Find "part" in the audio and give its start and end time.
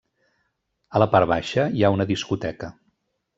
1.15-1.29